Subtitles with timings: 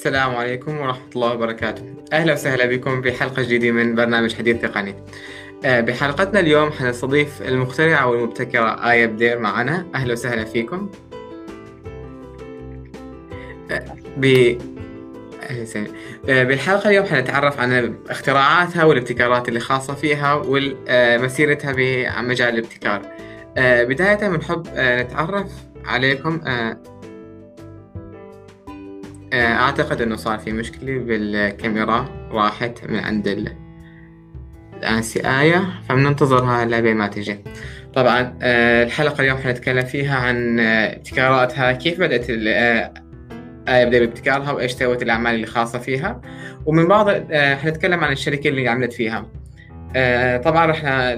[0.00, 1.94] السلام عليكم ورحمة الله وبركاته.
[2.12, 4.94] أهلا وسهلا بكم بحلقة جديدة من برنامج حديث تقني.
[5.64, 9.86] آه، بحلقتنا اليوم حنستضيف المخترعة والمبتكرة آية بدير معنا.
[9.94, 10.90] أهلا وسهلا فيكم.
[13.70, 14.56] آه، ب
[16.28, 23.02] آه، بالحلقة اليوم حنتعرف عن اختراعاتها والابتكارات اللي خاصة فيها ومسيرتها بمجال الابتكار.
[23.58, 25.50] بداية بنحب نتعرف
[25.84, 26.40] عليكم.
[29.34, 33.54] أعتقد إنه صار في مشكلة بالكاميرا راحت من عند
[34.82, 37.38] الآنسي آية فبننتظرها لبين ما تجي.
[37.94, 44.72] طبعا آه، الحلقة اليوم حنتكلم فيها عن آه، ابتكاراتها كيف بدأت آية بدأت بابتكارها وإيش
[44.72, 46.20] سوت الأعمال اللي خاصة فيها.
[46.66, 49.26] ومن بعض حنتكلم عن الشركة اللي عملت فيها.
[50.38, 51.14] طبعا رحنا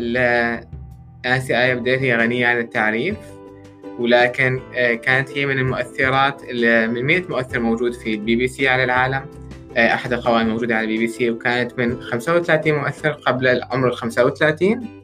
[1.25, 3.17] آسي آية هي غنية عن التعريف.
[3.98, 8.85] ولكن آه، كانت هي من المؤثرات من 100 مؤثر موجود في البي بي سي على
[8.85, 9.27] العالم.
[9.77, 13.97] آه، أحد القوائم الموجودة على البي بي سي وكانت من 35 مؤثر قبل العمر ال
[13.97, 15.03] 35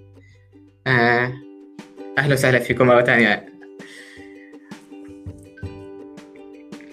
[0.86, 1.33] آه،
[2.19, 3.48] أهلا وسهلا فيكم مرة ثانية.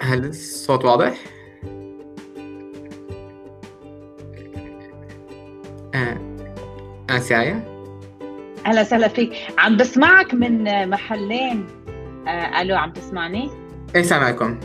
[0.02, 1.36] هل الصوت واضح؟
[7.10, 7.75] آسيا
[8.66, 9.34] أهلا وسهلا فيك.
[9.58, 11.68] عم بسمعك من محلين.
[12.28, 13.50] آه، ألو عم تسمعني؟
[13.96, 14.60] إيه سامعكم.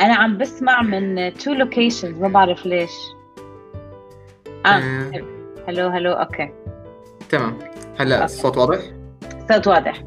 [0.00, 2.90] أنا عم بسمع من two locations ما بعرف ليش.
[4.66, 5.10] آه, آه.
[5.68, 6.50] hello hello okay.
[7.30, 7.58] تمام.
[7.98, 8.80] هلا الصوت واضح؟
[9.42, 10.02] الصوت واضح.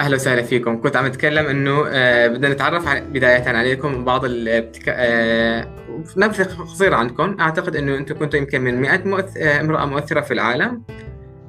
[0.00, 0.82] أهلا وسهلا فيكم.
[0.82, 4.92] كنت عم أتكلم إنه آه بدنا نتعرف على بدايه عليكم بعض الابتكا...
[4.96, 5.68] آه
[6.16, 9.36] نبذه قصيره عنكم أعتقد إنه أنتم كنتوا يمكن من 100 مؤث...
[9.36, 10.82] آه امرأة مؤثرة في العالم.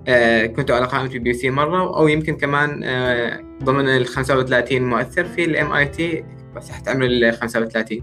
[0.08, 4.82] آه كنتوا على قائمه بي بي سي مرة أو يمكن كمان آه ضمن ال 35
[4.82, 6.24] مؤثر في ال MIT
[6.68, 8.02] تحت عمر ال 35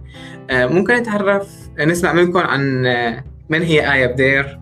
[0.51, 2.83] آه ممكن نتعرف نسمع منكم عن
[3.49, 4.59] من هي آية بدير؟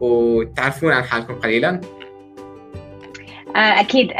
[0.00, 1.80] وتعرفون عن حالكم قليلا؟
[3.56, 4.12] أكيد.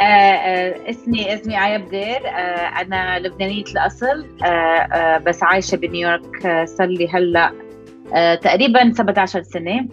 [0.89, 2.19] اسمي اسمي آية بدير.
[2.81, 4.27] أنا لبنانية الأصل.
[5.25, 7.51] بس عايشة بنيويورك صار لي هلأ
[8.35, 9.87] تقريبا 17 سنة.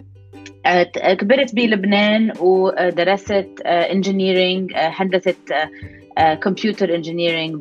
[0.93, 5.35] كبرت بلبنان ودرست engineering هندسه
[6.41, 7.55] computer engineering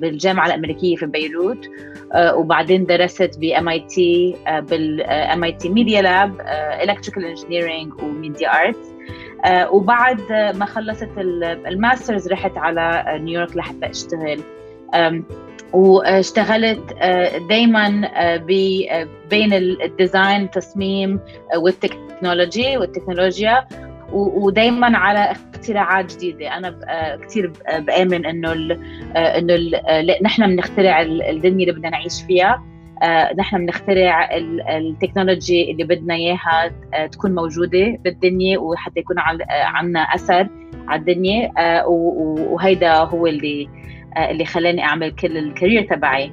[0.00, 1.68] بالجامعة الأمريكية في بيروت
[2.34, 6.40] وبعدين درست ب MIT بال MIT Media Lab
[6.82, 8.92] electrical engineering و media arts
[9.72, 14.40] وبعد ما خلصت ال masters رحت على نيويورك لحتى أشتغل.
[15.72, 18.46] واشتغلت آه، دائما آه،
[18.90, 21.20] آه، بين ال design التصميم
[21.56, 23.68] وال technology والتكنولوجيا
[24.12, 26.56] ودائما على اختراعات جديدة.
[26.56, 26.78] أنا
[27.22, 28.52] كثير بآمن إنه
[29.16, 29.54] إنه
[30.22, 32.62] نحن بنخترع الدنيا اللي بدنا نعيش فيها.
[33.38, 34.28] نحن بنخترع
[34.76, 36.72] ال technology اللي بدنا إياها
[37.12, 39.16] تكون موجودة بالدنيا وحتى يكون
[39.50, 40.48] عندنا أثر
[40.88, 41.52] على الدنيا
[41.86, 43.68] وهيدا هو اللي
[44.16, 46.32] اللي خلاني أعمل كل ال career تبعي.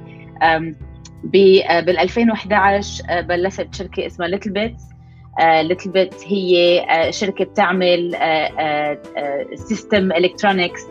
[1.24, 4.82] بال 2011 بلشت شركة اسمها littleBits
[5.62, 8.16] littleBits هي آه، شركة بتعمل
[9.54, 10.86] system electronics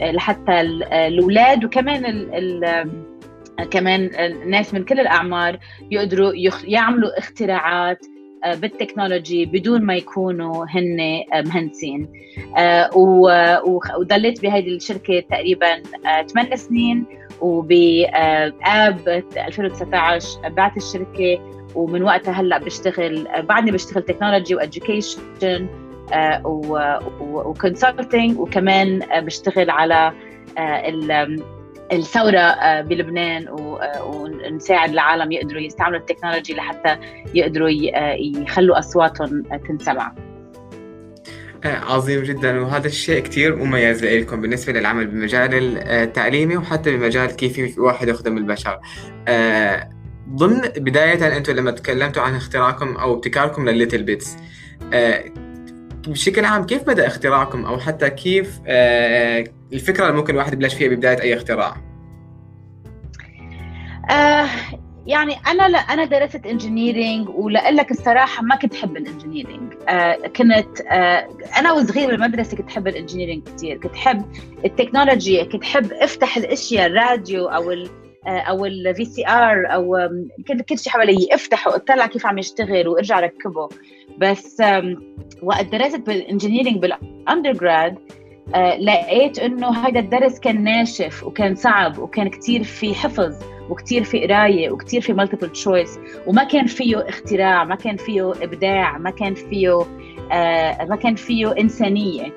[0.00, 2.90] لحتى الأولاد وكمان ال
[3.70, 5.58] كمان الناس من كل الأعمار
[5.90, 6.32] يقدروا
[6.64, 7.98] يعملوا اختراعات.
[8.06, 11.00] آه، بال technology بدون ما يكونوا هن
[11.32, 12.08] آه، مهندسين.
[12.56, 12.90] آه،
[13.98, 15.82] وضليت بهذه الشركة تقريبا
[16.32, 17.04] 8 سنين.
[17.40, 21.38] وبآب 2019 بعت الشركة.
[21.74, 25.66] ومن وقتها هلأ بشتغل بعدني بشتغل technology و education
[27.30, 30.12] و consulting وكمان بشتغل على
[31.92, 36.96] الثورة آه، بلبنان آه، ونساعد العالم يقدروا يستعملوا ال technology لحتى
[37.34, 40.14] يقدروا آه، يخلوا أصواتهم تنسمع.
[41.64, 42.60] عظيم جدا.
[42.60, 48.78] وهذا الشيء كثير مميز لكم بالنسبة للعمل بالمجال التعليمي وحتى بمجال كيف الواحد يخدم البشر.
[50.28, 54.36] ضمن بداية أنتم لما تكلمتوا عن اختراعكم أو ابتكاركم للل littleBits
[56.08, 58.60] بشكل عام كيف بدأ اختراعكم؟ أو حتى كيف
[59.72, 61.76] الفكرة اللي ممكن الواحد يبلش فيها ببداية أي اختراع؟
[64.10, 64.48] آه
[65.06, 70.16] يعني أنا لا أنا درست engineering ولأقول لك الصراحة ما كنت أحب ال engineering آه
[70.36, 71.28] كنت آه
[71.58, 74.24] أنا وصغيرة بالمدرسة كنت أحب ال engineering كثير كنت أحب
[74.64, 80.08] ال technology كنت أحب أفتح الأشياء الراديو أو ال آه، أو ال VCR أو
[80.48, 83.68] كل كل شيء حوالي افتحه واطلع كيف عم يشتغل وارجع ركبه.
[84.18, 84.62] بس
[85.42, 87.98] وقت درست بال engineering بال undergrad
[88.54, 93.34] آه، لقيت إنه هذا الدرس كان ناشف وكان صعب وكان كثير في حفظ
[93.70, 98.98] وكثير في قراية وكثير في multiple choice وما كان فيه اختراع ما كان فيه إبداع
[98.98, 99.80] ما كان فيه
[100.32, 102.32] آه ما كان فيه إنسانية.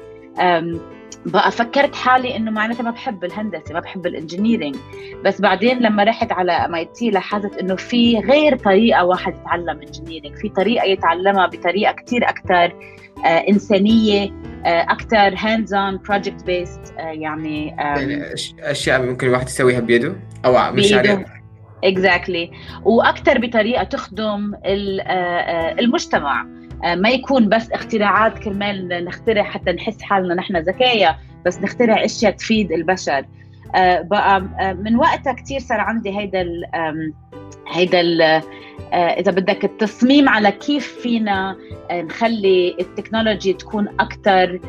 [1.26, 4.76] بقى فكرت حالي إنه معناتها ما بحب الهندسة ما بحب ال engineering.
[5.26, 10.36] بس بعدين لما رحت على MIT لاحظت إنه في غير طريقة واحد يتعلم engineering.
[10.36, 12.76] في طريقة يتعلمها بطريقة كثير أكثر
[13.26, 14.30] آه إنسانية
[14.66, 18.24] آه أكثر hands on project based يعني يعني
[18.60, 20.16] أشياء ممكن الواحد يسويها بيده
[20.46, 21.26] أو مشاريع
[21.84, 22.86] exactly exactly.
[22.86, 26.61] وأكثر بطريقة تخدم آه، آه، المجتمع.
[26.86, 32.72] ما يكون بس اختراعات كرمال نخترع حتى نحس حالنا نحن ذكايا بس نخترع أشياء تفيد
[32.72, 33.26] البشر.
[33.76, 36.64] آه، بقى آه، من وقتها كثير صار عندي هيدا ال
[37.68, 38.22] هيدا ال
[38.94, 41.56] إذا بدك التصميم على كيف فينا
[41.92, 44.60] نخلي ال technology تكون أكثر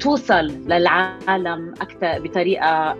[0.00, 2.96] توصل للعالم أكثر بطريقة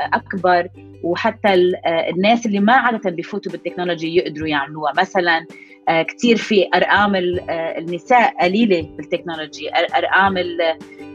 [0.00, 0.68] أكبر.
[1.04, 1.54] وحتى
[1.86, 4.92] الناس اللي ما عادة بيفوتوا بال technology يقدروا يعملوها.
[4.98, 5.46] مثلا
[5.88, 9.70] آه، كثير في أرقام آه، النساء قليلة بال technology.
[9.96, 10.60] أرقام ال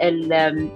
[0.01, 0.69] ال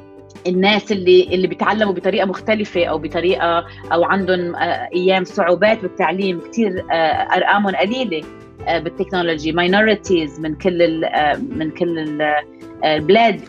[0.47, 6.39] الناس اللي اللي بيتعلموا بطريقة مختلفة أو بطريقة أو عندهم آه، أيام صعوبات بالتعليم.
[6.39, 6.85] كثير
[7.35, 8.21] أرقامهم قليلة.
[8.67, 9.51] بال technology.
[9.51, 11.01] minorities من كل
[11.50, 12.21] من كل
[12.83, 13.41] البلاد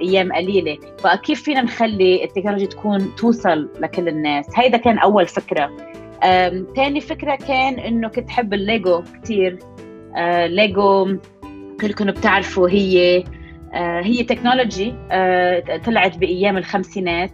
[0.00, 0.78] أيام قليلة.
[0.98, 5.70] فكيف فينا نخلي ال technology تكون توصل لكل الناس؟ هيدا كان أول فكرة.
[6.76, 9.58] ثاني فكرة كان إنه كنت حب الليجو كثير
[10.16, 11.16] آه، ليجو
[11.80, 13.24] كلكم بتعرفوا هي
[13.74, 17.30] آه، هي technology آه، طلعت بأيام الخمسينات.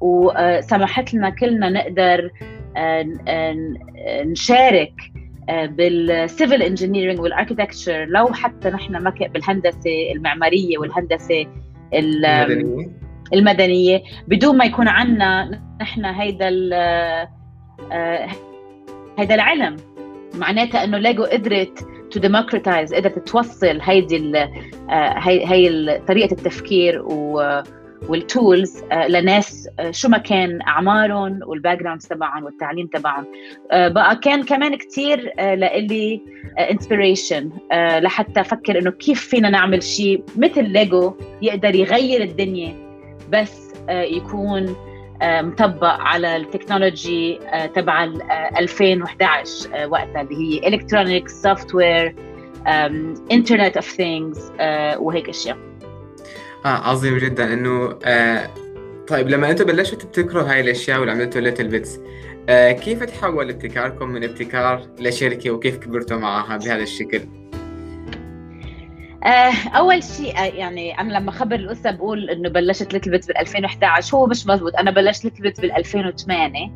[0.00, 2.30] وسمحت لنا كلنا نقدر
[4.26, 4.92] نشارك
[5.50, 11.46] بال civil engineering وال architecture لو حتى نحن ما بالهندسة المعمارية والهندسة
[11.94, 12.88] المدنية.
[13.32, 16.48] المدنية بدون ما يكون عندنا نحن هيدا
[19.18, 19.76] هيدا العلم.
[20.34, 24.48] معناتها إنه ليجو قدرت to democratize قدرت توصل هيدي آه،
[25.18, 27.40] هي هي طريقة التفكير و
[28.08, 33.26] وال tools آه، لناس آه، شو ما كان أعمارهم وال background تبعهم والتعليم تبعهم.
[33.72, 36.20] بقى كان كمان كثير لإلي
[36.58, 42.74] inspiration لحتى أفكر إنه كيف فينا نعمل شيء مثل ليجو يقدر يغير الدنيا
[43.32, 44.76] بس يكون
[45.22, 47.38] مطبق على ال technology
[47.74, 48.04] تبع
[48.58, 52.14] 2011 وقتها اللي هي electronics software
[53.32, 54.52] internet of things
[54.98, 55.69] وهيك أشياء.
[56.64, 58.50] آه عظيم جدا إنه آه
[59.08, 62.00] طيب لما أنتم بلشتوا تبتكروا هاي الأشياء وعملتوا littleBits
[62.48, 67.20] آه كيف تحول ابتكاركم من ابتكار لشركة وكيف كبرتوا معها بهذا الشكل؟
[69.24, 74.16] آه، أول شيء آه، يعني أنا لما خبر القصة بقول إنه بلشت littleBits بال 2011
[74.16, 76.72] هو مش مزبوط أنا بلشت littleBits بال 2008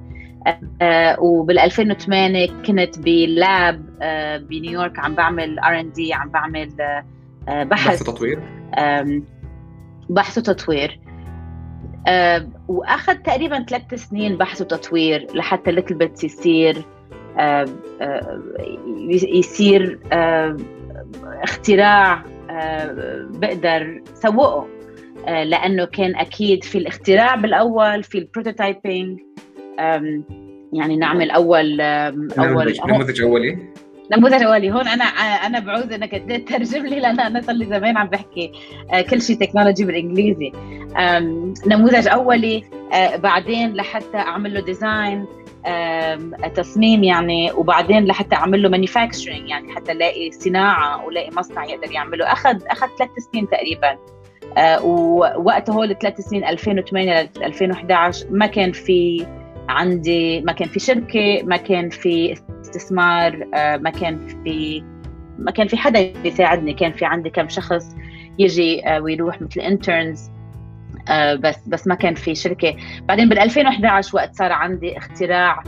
[0.82, 6.70] آه وبال 2008 كنت ب lab آه بنيويورك عم بعمل R and D عم بعمل
[7.48, 8.40] آه بحث بحث وتطوير
[10.08, 11.00] بحث وتطوير.
[12.08, 16.84] آه وأخذ تقريبا ثلاث سنين بحث وتطوير لحتى littleBits يصير
[17.38, 17.66] آه
[18.00, 18.42] آه
[19.08, 19.98] يصير
[21.42, 22.22] اختراع
[23.30, 24.68] بقدر سوقه.
[25.26, 29.20] لأنه كان أكيد في الاختراع بالأول في ال prototyping
[30.72, 33.58] يعني نعمل أول أول نموذج أولي.
[34.12, 35.04] نموذج اولي هون أنا
[35.46, 38.52] أنا بعوز إنك تترجم لي لأن أنا صار لي زمان عم بحكي
[38.92, 40.52] آه، كل شيء technology بالإنجليزي.
[41.66, 42.64] نموذج أولي
[43.16, 45.26] بعدين لحتى أعمل له design
[46.54, 52.32] تصميم يعني وبعدين لحتى أعمل له manufacturing يعني حتى ألاقي صناعة ولاقي مصنع يقدر يعمله.
[52.32, 53.98] أخذ أخذ ثلاث سنين تقريبا.
[54.58, 59.26] آه، ووقت هول الثلاث سنين 2008 ل 2011 ما كان في
[59.68, 62.34] عندي ما كان في شركة ما كان في
[62.76, 64.84] استثمار آه، ما كان في
[65.38, 66.74] ما كان في حدا يساعدني.
[66.74, 67.96] كان في عندي كم شخص
[68.38, 70.30] يجي آه، ويروح مثل انترنز
[71.08, 72.76] آه، بس بس ما كان في شركة.
[73.08, 75.62] بعدين بال 2011 وقت صار عندي اختراع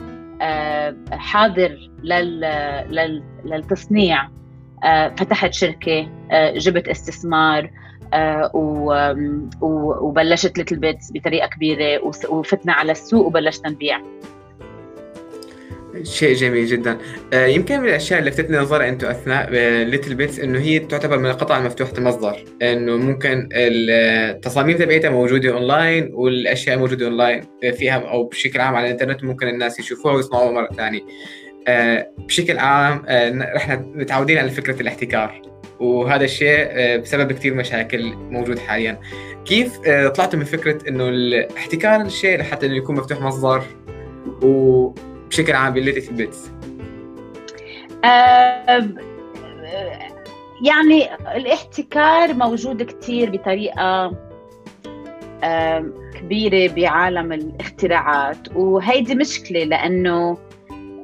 [1.10, 4.28] حاضر لل للتصنيع
[5.16, 6.08] فتحت شركة
[6.56, 7.70] جبت استثمار
[9.60, 14.00] وبلشت littleBits بطريقة كبيرة وفتنا على السوق وبلشنا نبيع.
[16.02, 16.98] شيء جميل جدا.
[17.32, 19.50] آه، يمكن من الأشياء اللي لفتت نظري أنتم اثناء
[19.84, 22.44] littleBits إنه هي تعتبر من القطع المفتوحة المصدر.
[22.62, 27.42] إنه ممكن التصاميم تبعيتها موجودة اونلاين والأشياء موجودة اونلاين
[27.78, 31.00] فيها أو بشكل عام على الإنترنت ممكن الناس يشوفوها ويصنعوها مرة ثانية.
[31.68, 32.96] آه، بشكل عام
[33.56, 35.42] نحن آه، متعودين على فكرة الاحتكار.
[35.80, 39.00] وهذا الشيء بسبب كثير مشاكل موجود حاليا.
[39.44, 43.62] كيف طلعتوا من فكرة إنه الاحتكار الشيء لحتى إنه يكون مفتوح مصدر؟
[44.42, 44.90] و
[45.28, 46.50] بشكل عام بال littleBits
[50.62, 54.16] يعني الاحتكار موجود كثير بطريقة
[56.14, 60.38] كبيرة بعالم الاختراعات وهيدي مشكلة لأنه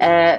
[0.02, 0.38] آه،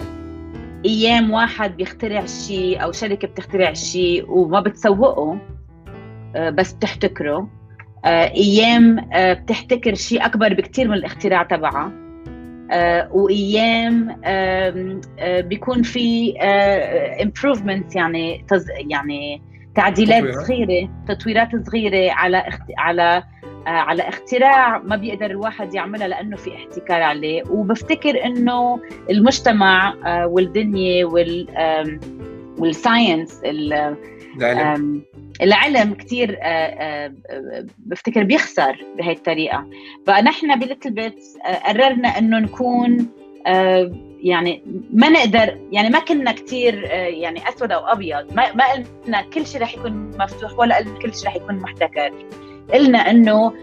[0.85, 5.37] أيام واحد بيخترع شيء أو شركة بتخترع شيء وما بتسوقه
[6.35, 7.47] آه، بس بتحتكره.
[8.05, 12.02] آه، أيام بتحتكر شيء أكبر بكثير من الاختراع تبعها
[13.11, 14.21] وأيام
[15.19, 16.37] بيكون في
[17.21, 18.45] امبروفمنت يعني
[18.89, 19.41] يعني
[19.75, 22.43] تعديلات صغيرة تطويرات صغيرة على
[22.77, 23.23] على
[23.67, 27.43] آه، على اختراع ما بيقدر الواحد يعملها لأنه في احتكار عليه.
[27.49, 31.47] وبفتكر إنه المجتمع آه، والدنيا وال
[32.57, 33.41] وال science
[34.37, 35.01] العلم.
[35.41, 36.39] العلم كثير
[37.77, 39.69] بفتكر بيخسر بهي الطريقة.
[40.07, 41.25] فنحن ب littleBits
[41.65, 43.09] قررنا إنه نكون
[44.23, 44.63] يعني
[44.93, 48.33] ما نقدر يعني ما كنا كثير يعني أسود أو أبيض.
[48.33, 52.11] ما ما قلنا كل شيء رح يكون مفتوح ولا قلنا كل شيء رح يكون محتكر.
[52.73, 53.53] قلنا إنه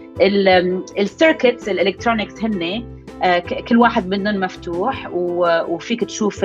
[0.99, 2.84] ال circuits ال electronics هن
[3.68, 6.44] كل واحد منهم مفتوح وفيك تشوف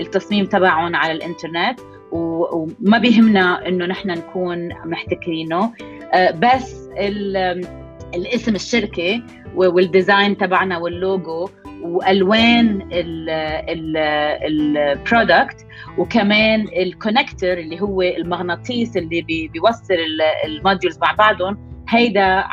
[0.00, 1.80] التصميم تبعهم على الإنترنت.
[2.14, 5.72] وما بيهمنا إنه نحن نكون محتكرينه.
[6.14, 6.88] آه، بس
[8.14, 9.22] الاسم الشركة
[9.54, 11.48] وال design تبعنا واللوجو
[11.82, 12.88] وألوان
[14.46, 15.66] ال product
[15.98, 19.94] وكمان ال connector اللي هو المغناطيس اللي بيوصل
[20.44, 22.44] ال modules مع بعضهم هيدا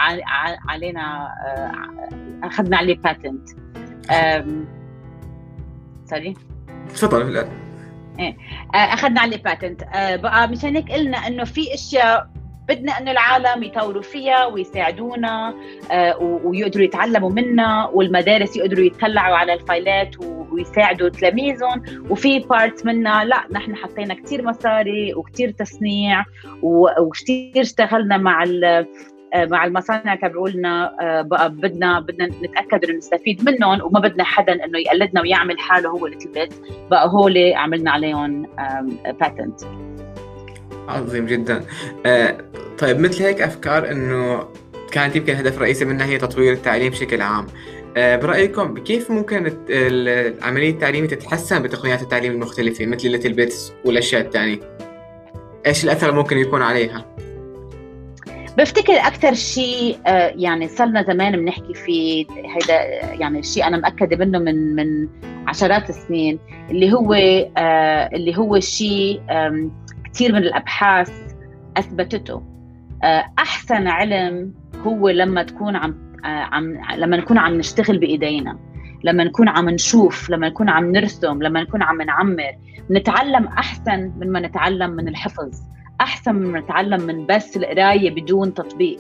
[0.70, 3.50] علينا آه، أخذنا عليه patent
[6.06, 6.34] sorry
[6.89, 7.46] تفضل
[8.20, 8.38] إيه.
[8.75, 12.27] آه، أخذنا عليه patent آه، بقى مشان هيك قلنا إنه في أشياء
[12.68, 15.53] بدنا إنه العالم يطوروا فيها ويساعدونا
[16.22, 20.15] ويقدروا يتعلموا منا والمدارس يقدروا يطلعوا على الفايلات
[20.51, 21.84] ويساعدوا تلاميذهم.
[22.10, 26.24] وفي part منا لا نحن حطينا كثير مصاري وكثير تصنيع
[26.62, 28.86] وكثير اشتغلنا مع آه،
[29.36, 34.80] مع المصانع تبعوا لنا آه، بدنا بدنا نتأكد إنه نستفيد منهم وما بدنا حدا إنه
[34.80, 36.53] يقلدنا ويعمل حاله هو littleBits
[36.92, 38.48] بقى هول عملنا عليهم
[39.20, 39.62] patent
[40.88, 41.66] عظيم جدا
[42.06, 42.38] آه،
[42.78, 44.48] طيب مثل هيك أفكار إنه
[44.92, 47.48] كانت يمكن هدف رئيسي منها هي تطوير التعليم بشكل عام
[47.96, 54.60] برأيكم كيف ممكن العملية التعليمية تتحسن بتقنيات التعليم المختلفة مثل littleBits والأشياء الثانية؟
[55.66, 57.11] إيش الأثر ممكن يكون عليها؟
[58.58, 64.39] بفتكر أكثر شيء آه، يعني صرنا زمان بنحكي فيه هيدا يعني شيء أنا مأكدة منه
[64.39, 65.08] من من
[65.48, 66.39] عشرات السنين
[66.70, 69.22] اللي هو آه، اللي هو شيء
[70.13, 71.12] كثير من الأبحاث
[71.77, 72.43] أثبتته.
[73.03, 74.53] آه، أحسن علم
[74.86, 78.58] هو لما تكون عم عم لما نكون عم نشتغل بإيدينا
[79.03, 82.51] لما نكون عم نشوف لما نكون عم نرسم لما نكون عم نعمر
[82.91, 85.62] نتعلم أحسن من ما نتعلم من الحفظ.
[86.01, 88.98] أحسن من نتعلم من بس القراية بدون تطبيق.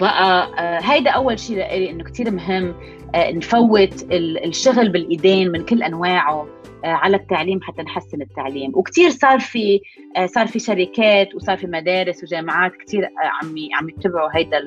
[0.00, 0.48] بقى
[0.82, 2.74] هيدا أول شيء لإلي إنه كثير مهم
[3.14, 6.46] آه، نفوت الشغل بالإيدين من كل أنواعه
[6.84, 8.72] آه، على التعليم حتى نحسن التعليم.
[8.74, 9.80] وكثير صار في
[10.26, 13.08] صار في شركات وصار في مدارس وجامعات كثير
[13.42, 14.60] عم عم يتبعوا هيدا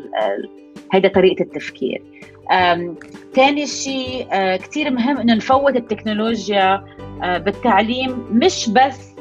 [0.93, 2.03] هيدا طريقة التفكير.
[3.33, 6.83] ثاني شيء كثير مهم إنه نفوت التكنولوجيا
[7.21, 9.15] بالتعليم مش بس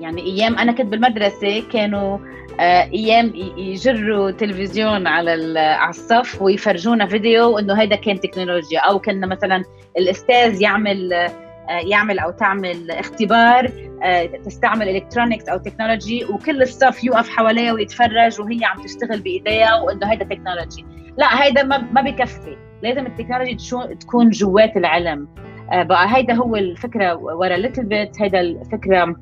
[0.00, 2.18] يعني أيام أنا كنت بالمدرسة كانوا
[2.60, 8.80] آه، أيام يجروا تلفزيون على على الصف ويفرجونا فيديو إنه هيدا كان تكنولوجيا.
[8.80, 9.64] أو كنا مثلا
[9.98, 11.30] الأستاذ يعمل آه،
[11.68, 18.64] يعمل أو تعمل اختبار آه، تستعمل electronics أو technology وكل الصف يوقف حواليها ويتفرج وهي
[18.64, 20.84] عم تشتغل بإيديها وإنه هيدا تكنولوجي
[21.18, 22.56] لا هيدا ما بكفي.
[22.82, 23.56] لازم ال technology
[24.00, 25.28] تكون جوات العلم.
[25.70, 29.16] بقى هيدا هو الفكرة ورا littleBits هيدا الفكرة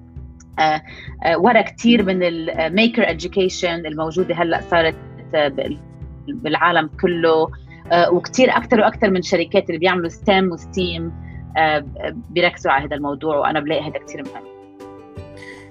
[0.59, 0.83] آه،
[1.25, 4.97] آه، ورا كثير من ال maker education الموجودة هلأ صارت
[6.29, 7.51] بالعالم كله
[8.11, 11.12] وكثير أكثر وأكثر من شركات اللي بيعملوا STEM و STEAM
[12.31, 14.51] بيركزوا على هذا الموضوع وأنا بلاقي هذا كثير مهم.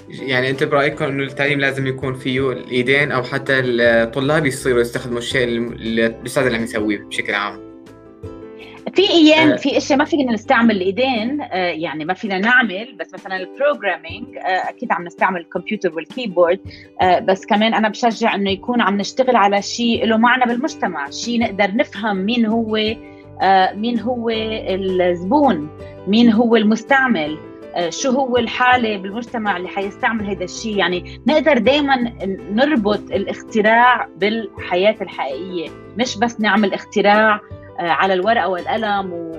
[0.10, 5.44] يعني أنت برأيك إنه التعليم لازم يكون فيه الإيدين أو حتى الطلاب يصيروا يستخدموا الشيء
[5.44, 7.69] اللي الأستاذ اللي عم يسويه بشكل عام؟
[8.93, 9.55] في أيام آه.
[9.55, 14.38] في أشياء ما فينا نستعمل الإيدين آه، يعني ما فينا نعمل بس مثلا ال programming
[14.38, 16.60] آه، أكيد عم نستعمل الكمبيوتر وال keyboard
[17.22, 21.75] بس كمان أنا بشجع إنه يكون عم نشتغل على شيء له معنى بالمجتمع شيء نقدر
[21.75, 22.96] نفهم مين هو
[23.74, 25.69] مين هو الزبون
[26.08, 27.38] مين هو المستعمل
[27.89, 32.13] شو هو الحالة بالمجتمع اللي حيستعمل هذا الشيء يعني نقدر دائما
[32.51, 37.41] نربط الاختراع بالحياة الحقيقية مش بس نعمل اختراع
[37.79, 39.31] على الورقة والقلم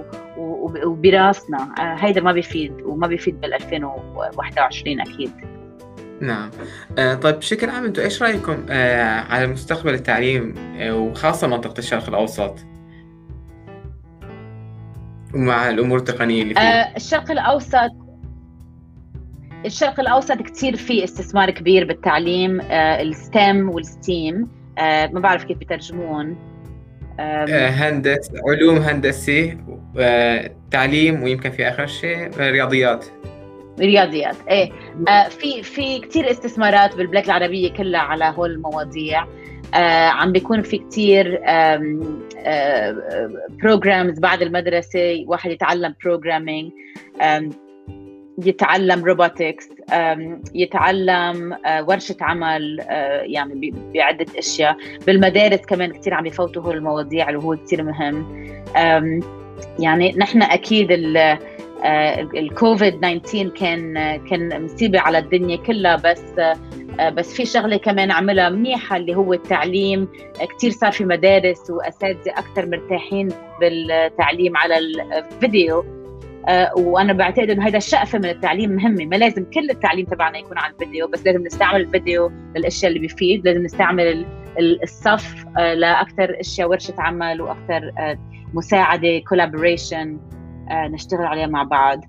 [0.87, 1.75] وبراسنا.
[1.78, 5.30] هيدا ما بيفيد وما بيفيد بال 2021 أكيد.
[6.20, 6.50] نعم.
[6.99, 12.09] آه طيب بشكل عام أنتم إيش رأيكم آه على مستقبل التعليم آه وخاصة منطقة الشرق
[12.09, 12.59] الأوسط؟
[15.35, 17.90] ومع الأمور التقنية اللي فيه آه الشرق الاوسط
[19.66, 24.49] الشرق الأوسط كثير في استثمار كبير بالتعليم آه ال STEM وال STEAM.
[24.78, 26.50] آه ما بعرف كيف بترجمون.
[27.21, 29.59] آه هندسة علوم هندسي
[29.99, 33.07] آه تعليم ويمكن في آخر شيء رياضيات.
[33.81, 34.37] رياضيات.
[34.50, 34.73] إيه.
[35.09, 39.27] آه في في كثير استثمارات بالبلاد العربية كلها على هول المواضيع.
[39.75, 41.41] آه عم بيكون في كثير
[43.62, 46.71] programs بعد المدرسة واحد يتعلم programming
[48.47, 49.69] يتعلم robotics
[50.54, 54.76] يتعلم آه، ورشة عمل آه، يعني بعدة أشياء.
[55.06, 58.26] بالمدارس كمان كثير عم يفوتوا هول المواضيع اللي هو كثير مهم.
[59.78, 60.88] يعني نحن أكيد
[62.35, 63.94] الكوفيد 19 كان
[64.30, 66.23] كان مصيبة على الدنيا كلها بس
[67.00, 70.09] بس في شغلة كمان عملها منيحة اللي هو التعليم.
[70.56, 73.28] كثير صار في مدارس وأساتذة أكثر مرتاحين
[73.61, 76.00] بالتعليم على الفيديو
[76.76, 79.04] وأنا بعتقد إنه هذا الشقفة من التعليم مهمة.
[79.04, 83.45] ما لازم كل التعليم تبعنا يكون على الفيديو بس لازم نستعمل الفيديو للأشياء اللي بيفيد.
[83.45, 84.26] لازم نستعمل
[84.83, 87.92] الصف لاكثر أشياء ورشة عمل وأكثر
[88.54, 90.19] مساعدة كولابوريشن
[90.71, 92.04] آه، نشتغل عليها مع بعض.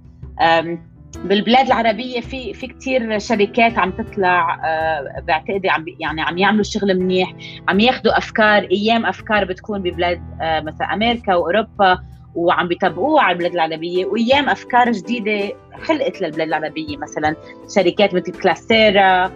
[1.17, 7.00] بالبلاد العربية في في كثير شركات عم تطلع آه، بعتقد عم يعني عم يعملوا شغل
[7.00, 7.33] منيح.
[7.67, 12.00] عم ياخذوا أفكار أيام أفكار بتكون ببلاد آه، مثلا أمريكا وأوروبا.
[12.35, 17.35] وعم بيطبقوها على البلاد العربية وأيا أفكار جديدة خلقت للبلاد العربية مثلا
[17.75, 19.31] شركات مثل كلاسيرا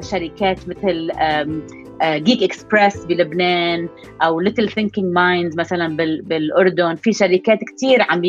[0.00, 1.10] شركات مثل
[2.02, 3.88] جيك اكسبرس بلبنان
[4.22, 6.94] أو ليتل ثينكينج مايند مثلا بالأردن.
[6.94, 8.22] في شركات كثير عم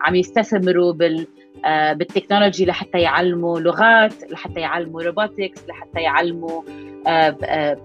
[0.00, 1.26] عم يستثمروا بال
[1.64, 6.62] آه، بال technology لحتى يعلموا لغات لحتى يعلموا robotics لحتى يعلموا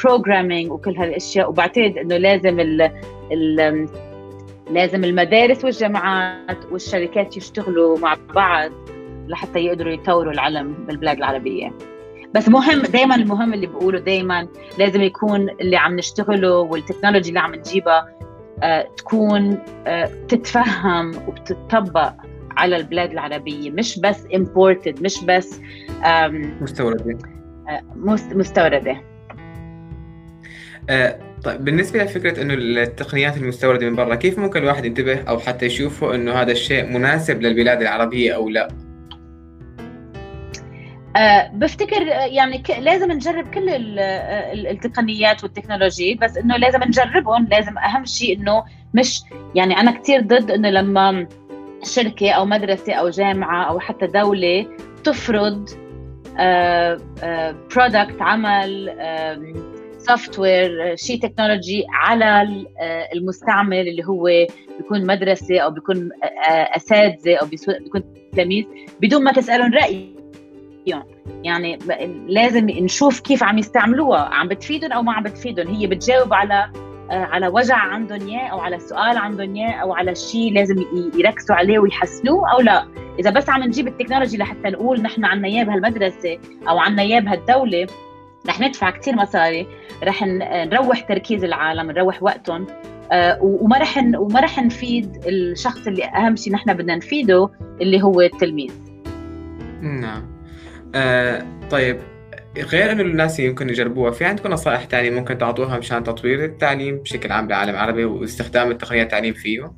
[0.03, 1.49] programming آه، آه، وكل هالأشياء.
[1.49, 2.81] وبعتقد إنه لازم ال
[3.31, 3.87] ال
[4.71, 8.71] لازم المدارس والجامعات والشركات يشتغلوا مع بعض
[9.27, 11.71] لحتى يقدروا يطوروا العلم بالبلاد العربية.
[12.35, 17.55] بس مهم دائما المهم اللي بقوله دائما لازم يكون اللي عم نشتغله والتكنولوجي اللي عم
[17.55, 18.07] نجيبها
[18.63, 22.13] آه تكون آه تتفهم وبتطبق
[22.57, 23.71] على البلاد العربية.
[23.71, 25.61] مش بس imported مش بس
[26.61, 27.17] مستوردة.
[27.69, 27.81] آه
[28.35, 29.01] مستوردة.
[30.89, 35.65] آه طيب بالنسبة لفكرة إنه التقنيات المستوردة من برا كيف ممكن الواحد ينتبه أو حتى
[35.65, 38.67] يشوفه إنه هذا الشيء مناسب للبلاد العربية أو لا؟
[41.15, 43.69] أه بفتكر يعني لازم نجرب كل
[44.67, 49.21] التقنيات والتكنولوجي بس إنه لازم نجربهم لازم أهم شيء إنه مش
[49.55, 51.27] يعني أنا كثير ضد إنه لما
[51.83, 54.67] شركة أو مدرسة أو جامعة أو حتى دولة
[55.03, 55.69] تفرض
[57.75, 58.89] product آه، عمل
[59.99, 62.47] software شيء تكنولوجي على
[63.15, 64.29] المستعمل اللي هو
[64.77, 66.09] بيكون مدرسة أو بيكون
[66.75, 68.65] أساتذة أو بيكون تلاميذ
[69.01, 70.09] بدون ما تسألهم رأي.
[71.43, 71.77] يعني
[72.27, 75.67] لازم نشوف كيف عم يستعملوها عم بتفيدهم أو ما عم بتفيدهم.
[75.67, 76.71] هي بتجاوب على
[77.11, 80.75] آه، على وجع عندهم إياه أو على سؤال عندهم إياه أو على شيء لازم
[81.15, 82.85] يركزوا عليه ويحسنوه أو لا.
[83.19, 86.37] إذا بس عم نجيب التكنولوجي لحتى نقول نحن عنا إياه بهالمدرسة
[86.69, 87.87] أو عنا إياه بهالدولة
[88.47, 89.67] رح ندفع كثير مصاري.
[90.03, 92.67] رح نروح تركيز العالم نروح وقتهم.
[93.11, 97.49] آه، وما رح وما رح نفيد الشخص اللي أهم شيء نحن بدنا نفيده
[97.81, 98.73] اللي هو التلميذ.
[99.81, 100.39] نعم.
[100.95, 101.99] آه طيب
[102.57, 107.31] غير إنه الناس يمكن يجربوها في عندكم نصائح ثانية ممكن تعطوها مشان تطوير التعليم بشكل
[107.31, 109.71] عام بالعالم العربي واستخدام التقنيات التعليم فيه؟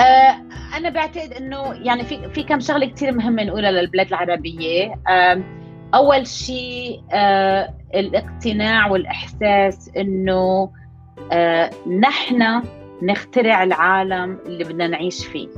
[0.00, 0.34] آه
[0.76, 4.94] أنا بعتقد إنه يعني في في كم شغلة كثير مهمة نقولها للبلاد العربية.
[5.08, 5.42] آه
[5.94, 10.70] أول شيء آه الاقتناع والإحساس إنه
[11.32, 11.70] آه
[12.00, 12.62] نحن
[13.02, 15.48] نخترع العالم اللي بدنا نعيش فيه.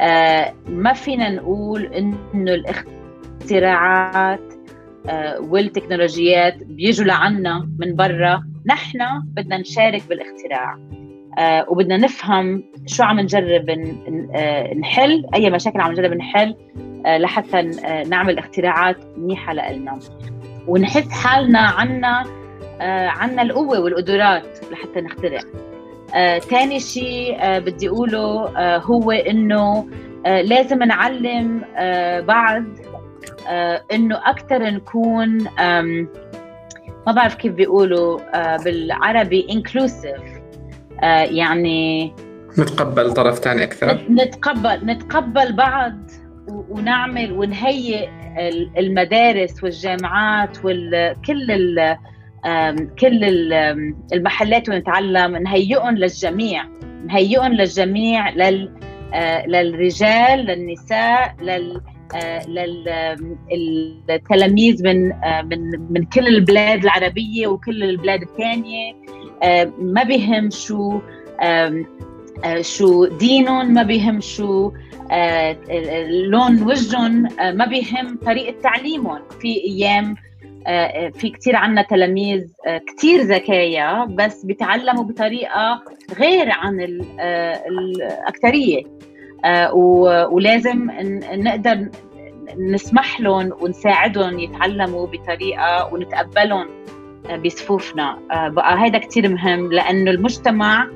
[0.00, 3.02] آه ما فينا نقول إنه الاختراع
[3.42, 4.54] الاختراعات
[5.08, 8.44] آه، والتكنولوجيات بيجوا لعنا من برا.
[8.66, 10.78] نحن بدنا نشارك بالاختراع.
[11.38, 13.70] آه، وبدنا نفهم شو عم نجرب
[14.34, 16.54] آه، نحل أي مشاكل عم نجرب نحل
[17.06, 17.62] لحتى
[18.08, 19.98] نعمل اختراعات منيحة لنا
[20.68, 22.24] ونحس حالنا عنا
[23.10, 25.40] عنا القوة والقدرات لحتى نخترع.
[26.38, 29.86] ثاني شيء بدي أقوله هو إنه
[30.24, 31.64] لازم نعلم
[32.26, 32.64] بعض
[33.48, 35.44] آه، إنه أكثر نكون
[37.06, 40.31] ما بعرف كيف بيقولوا آه، بالعربي انكلوسيف
[41.02, 42.12] يعني
[42.58, 43.98] نتقبل طرف ثاني أكثر.
[44.10, 46.10] نتقبل نتقبل بعض
[46.48, 48.08] ونعمل ونهيئ
[48.78, 51.96] المدارس والجامعات وكل ال
[53.00, 53.24] كل
[54.12, 56.64] المحلات ونتعلم نهيئهم للجميع.
[57.06, 58.70] نهيئهم للجميع لل
[59.46, 61.80] للرجال للنساء لل
[64.08, 65.08] للتلاميذ من
[65.44, 68.92] من من كل البلاد العربية وكل البلاد الثانية.
[69.78, 71.00] ما بهم شو
[72.60, 74.72] شو دينهم ما بهم شو
[76.30, 79.22] لون وجههم ما بهم طريقة تعليمهم.
[79.40, 80.14] في أيام
[81.14, 82.46] في كثير عنا تلاميذ
[82.86, 85.82] كثير ذكايا بس بيتعلموا بطريقة
[86.18, 86.80] غير عن
[87.68, 88.82] الاكثريه
[90.30, 90.90] ولازم
[91.32, 91.88] نقدر
[92.58, 96.66] نسمح لهم ونساعدهم يتعلموا بطريقة ونتقبلهم.
[97.44, 98.18] بصفوفنا.
[98.30, 100.86] بقى هذا كثير مهم لأنه المجتمع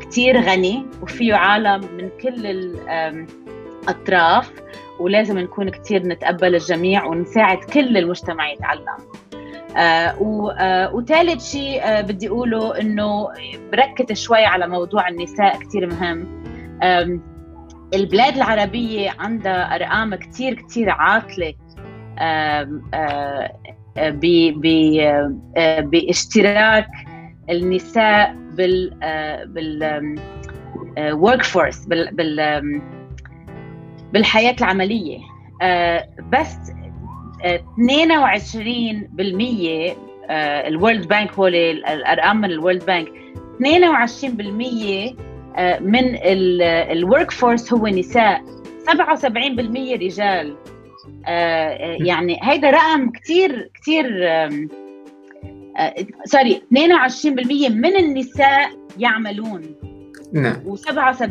[0.00, 2.46] كثير غني وفيه عالم من كل
[3.86, 4.52] الأطراف
[5.00, 8.86] ولازم نكون كثير نتقبل الجميع ونساعد كل المجتمع يتعلم.
[9.76, 10.16] آه
[10.58, 13.28] آه وثالث شيء آه بدي أقوله إنه
[13.72, 16.40] بركز شوي على موضوع النساء كثير مهم.
[17.94, 21.54] البلاد العربية عندها أرقام كثير كثير عاطلة.
[25.80, 26.86] باشتراك
[27.50, 28.90] النساء بال
[29.46, 30.18] بال
[31.12, 32.80] workforce بال بال
[34.12, 35.18] بالحياة العملية.
[35.62, 36.56] آه، بس
[37.44, 39.96] 22%
[40.66, 43.12] ال World Bank هو الأرقام من ال World Bank 22%
[45.80, 46.16] من
[46.90, 48.42] ال workforce هو نساء.
[48.86, 50.56] 77% رجال.
[50.56, 50.79] آه،
[52.06, 54.04] يعني هيدا رقم كثير كثير
[56.24, 59.62] sorry 22% من النساء يعملون.
[60.32, 60.54] نعم.
[60.66, 61.24] و77%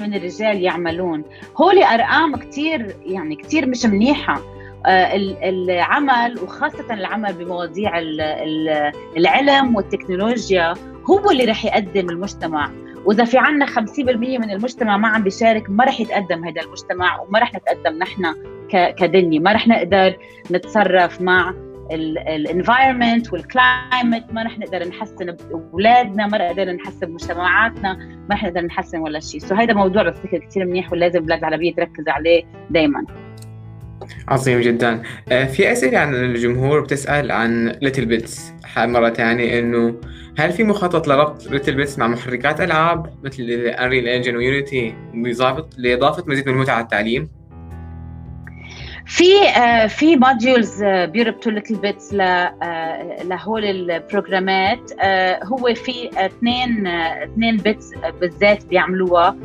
[0.00, 1.24] من الرجال يعملون.
[1.56, 4.42] هول أرقام كثير يعني كثير مش منيحة.
[4.86, 7.98] آه، العمل وخاصة العمل بمواضيع
[9.16, 10.74] العلم والتكنولوجيا
[11.10, 12.70] هو اللي رح يقدم المجتمع.
[13.04, 17.38] وإذا في عنا 50% من المجتمع ما عم بيشارك ما رح يتقدم هذا المجتمع وما
[17.38, 18.34] رح نتقدم نحن
[18.70, 19.40] كدنيا.
[19.40, 20.16] ما رح نقدر
[20.50, 21.54] نتصرف مع
[21.90, 27.92] ال environment وال climate ما رح نقدر نحسن بأولادنا ما رح نقدر نحسن بمجتمعاتنا
[28.28, 31.74] ما رح نقدر نحسن ولا شيء so هذا موضوع بفتكر كثير منيح ولازم البلاد العربيه
[31.74, 33.04] تركز عليه دائما
[34.28, 35.02] عظيم جدا.
[35.32, 39.94] آه، في أسئلة عن الجمهور بتسأل عن ليتل بيتس مرة ثانية إنه
[40.38, 44.94] هل في مخطط لربط ليتل بيتس مع محركات ألعاب مثل Unreal Engine و Unity
[45.78, 47.28] لإضافة مزيد من المتعة على التعليم؟
[49.06, 52.14] في uh, في modules uh, بيربطوا ليتل بيتس
[53.24, 54.90] لهول ال programات.
[55.44, 59.36] هو في اثنين اثنين bits بالذات بيعملوها.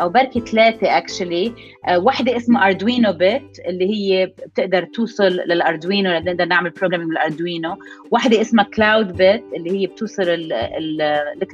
[0.00, 1.52] أو بركي ثلاثة actually
[1.96, 7.76] وحدة اسمها Arduino bit اللي هي بتقدر توصل لل Arduino نقدر نعمل programming بال Arduino
[8.10, 10.48] وحدة اسمها cloudBit اللي هي بتوصل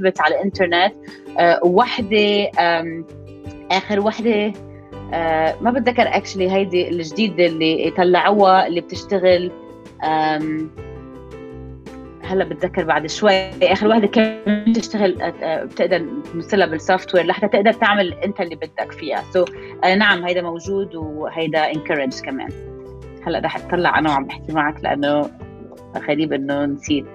[0.01, 0.93] bit على الإنترنت.
[1.65, 2.51] ووحده
[3.71, 4.53] آخر وحدة
[5.15, 9.51] آه ما بتذكر actually هيدي الجديدة اللي طلعوها اللي بتشتغل
[12.29, 13.51] هلا بتذكر بعد شوي.
[13.63, 18.57] آخر وحده كمان تشتغل آه، آه، بتقدر تمثلها بال software لحتى تقدر تعمل انت اللي
[18.57, 19.23] بدك فيها.
[19.33, 19.49] so so,
[19.85, 22.49] آه نعم هيدا موجود وهيدا encourage كمان.
[23.27, 25.31] هلا رح اطلع أنا وعم بحكي معك لأنه
[26.09, 27.07] غريب إنه نسيت.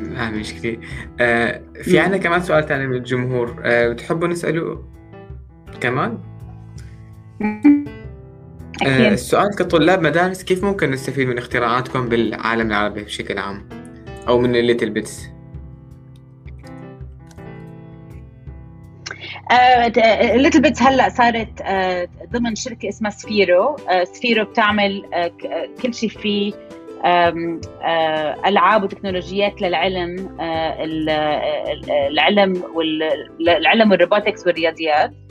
[0.00, 0.78] ما مشكلة
[1.20, 3.62] آه في عندنا كمان سؤال ثاني من الجمهور.
[3.64, 4.84] آه بتحبوا نسأله
[5.80, 6.18] كمان؟
[8.82, 9.12] أكيد.
[9.12, 13.68] السؤال كطلاب مدارس كيف ممكن نستفيد من اختراعاتكم بالعالم العربي بشكل عام؟
[14.28, 15.26] أو من الليتل بيتس
[20.34, 26.52] ليتل بيتس هلأ صارت uh, ضمن شركة اسمها سفيرو سفيرو بتعمل uh, كل شيء فيه
[28.46, 30.36] ألعاب وتكنولوجيات للعلم
[31.90, 35.10] العلم والعلم والروبوتكس والرياضيات.
[35.10, 35.25] آه،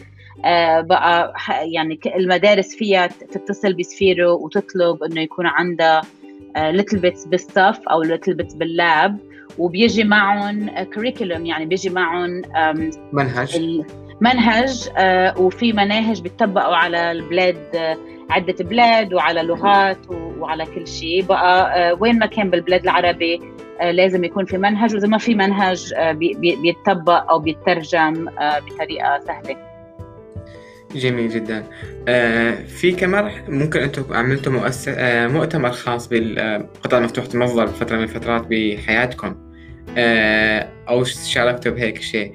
[0.82, 1.34] بقى
[1.74, 6.02] يعني المدارس فيها تتصل بسفيرو وتطلب إنه يكون عندها
[6.58, 9.18] ليتل بيتس بالصف أو ليتل بيتس بال lab
[9.58, 12.42] وبيجي معهم curriculum يعني بيجي معهم
[13.14, 13.82] منهج.
[14.22, 17.98] منهج آه، وفي مناهج بيطبقوا على البلاد آه،
[18.30, 21.24] عدة بلاد وعلى لغات وعلى كل شيء.
[21.24, 23.42] بقى وين ما كان بالبلاد العربي
[23.82, 25.94] لازم يكون في منهج وإذا ما في منهج
[26.62, 29.75] بيتطبق أو بيترجم بطريقة سهلة.
[30.96, 31.64] جميل جدا.
[32.08, 38.04] آه في كمان ممكن أنتم عملتوا مؤسس آه مؤتمر خاص بالقطاع المفتوح المصدر فترة من
[38.04, 39.36] الفترات بحياتكم.
[40.90, 42.34] أو شاركتوا بهيك شيء.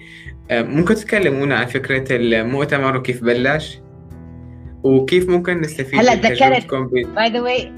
[0.50, 3.78] ممكن تتكلمونا عن فكرة المؤتمر وكيف بلش؟
[4.84, 6.74] وكيف ممكن نستفيد هلأ تذكرت
[7.16, 7.72] by the way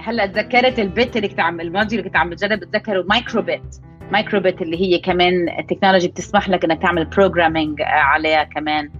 [0.00, 3.80] هلأ تذكرت ال bit اللي كنت عم الماضي اللي كنت عم بتجرب بتذكر micro:bit
[4.12, 8.90] micro:bit اللي هي كمان ال technology بتسمح لك إنك تعمل programming عليها كمان.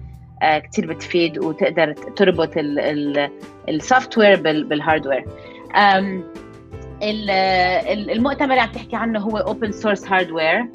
[0.43, 2.51] آه، كثير بتفيد وتقدر تربط
[3.69, 5.25] ال software بال hardware
[8.11, 10.65] المؤتمر اللي عم تحكي عنه هو open source hardware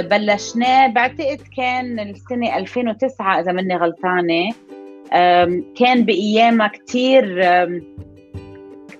[0.00, 4.50] بلشناه بعتقد كان السنة 2009 إذا ماني غلطانة.
[5.76, 7.44] كان بأيامها كثير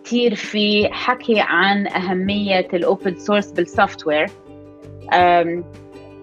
[0.04, 4.26] كثير في حكي عن أهمية ال open source بال software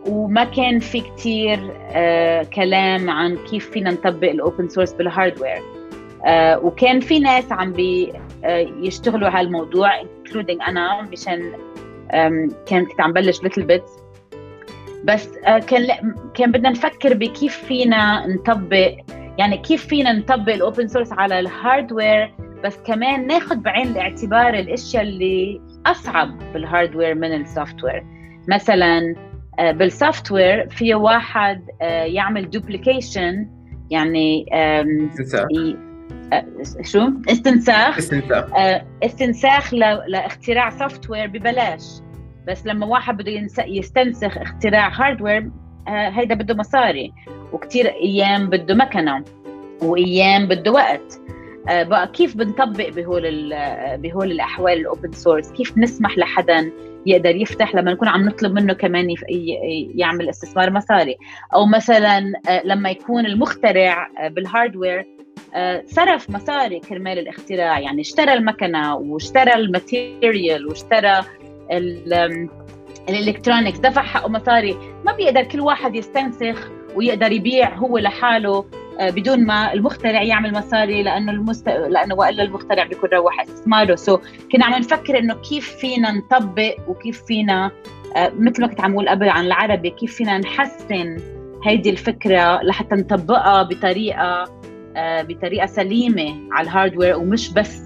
[0.07, 5.61] وما كان في كثير آه، كلام عن كيف فينا نطبق ال open source بال hardware
[6.63, 8.13] وكان في ناس عم بي
[8.43, 11.51] آه، على الموضوع including أنا مشان
[12.65, 13.83] كان كنت عم بلش littleBits
[15.05, 15.87] بس آه، كان
[16.33, 18.95] كان بدنا نفكر بكيف فينا نطبق
[19.37, 24.53] يعني كيف فينا نطبق ال open source على ال hardware بس كمان ناخذ بعين الاعتبار
[24.53, 28.03] الأشياء اللي أصعب بال hardware من ال software
[28.47, 33.47] مثلا آه، بال software في واحد آه، يعمل duplication
[33.91, 35.47] يعني استنساخ.
[36.33, 36.45] آه،
[36.81, 37.97] شو؟ استنساخ.
[37.97, 38.45] استنساخ.
[39.03, 39.73] استنساخ
[40.07, 41.83] لاختراع software ببلاش.
[42.47, 43.31] بس لما واحد بده
[43.67, 45.51] يستنسخ اختراع hardware
[45.87, 47.13] هيدا بده مصاري.
[47.53, 49.23] وكثير أيام بده مكنة
[49.81, 51.19] وأيام بده وقت.
[51.67, 53.53] بقى كيف بنطبق بهول
[53.97, 56.71] بهول الأحوال ال open source كيف نسمح لحدا
[57.05, 59.15] يقدر يفتح لما نكون عم نطلب منه كمان
[59.95, 61.17] يعمل استثمار مصاري؟
[61.53, 65.05] أو مثلا آه، لما يكون المخترع آه، بال hardware
[65.55, 67.79] آه، صرف مصاري كرمال الاختراع.
[67.79, 71.21] يعني اشترى المكنة واشترى ال material واشترى
[73.09, 74.77] ال electronics دفع حقه مصاري.
[75.05, 78.57] ما بيقدر كل واحد يستنسخ ويقدر يبيع هو لحاله.
[78.57, 78.65] آه،
[78.99, 81.67] بدون ما المخترع يعمل مصاري لأنه المست...
[81.67, 83.95] لأنه وإلا المخترع بيكون روح استثماره.
[83.95, 84.19] so so,
[84.51, 87.71] كنا عم نفكر إنه كيف فينا نطبق وكيف فينا
[88.15, 91.17] آه، مثل ما كنت عم أقول قبل عن العربي كيف فينا نحسن
[91.63, 94.43] هيدي الفكرة لحتى نطبقها بطريقة
[94.97, 97.81] آه، بطريقة سليمة على ال hardware ومش بس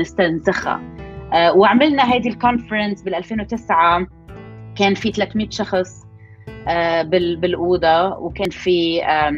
[0.00, 0.80] نستنسخها.
[1.54, 4.06] وعملنا هيدي ال conference بال 2009
[4.76, 6.06] كان في 300 شخص
[7.40, 9.32] بالأوضة وكان في آه، آه،